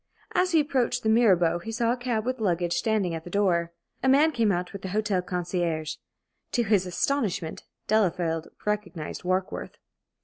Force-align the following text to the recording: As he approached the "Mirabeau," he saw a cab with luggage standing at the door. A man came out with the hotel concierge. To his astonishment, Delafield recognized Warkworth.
As 0.33 0.51
he 0.51 0.59
approached 0.59 1.03
the 1.03 1.09
"Mirabeau," 1.09 1.59
he 1.59 1.71
saw 1.71 1.91
a 1.91 1.95
cab 1.95 2.25
with 2.25 2.39
luggage 2.39 2.73
standing 2.73 3.13
at 3.13 3.23
the 3.23 3.29
door. 3.29 3.71
A 4.01 4.09
man 4.09 4.31
came 4.31 4.51
out 4.51 4.73
with 4.73 4.81
the 4.81 4.87
hotel 4.89 5.21
concierge. 5.21 5.97
To 6.53 6.63
his 6.63 6.87
astonishment, 6.87 7.65
Delafield 7.85 8.47
recognized 8.65 9.21
Warkworth. 9.23 9.77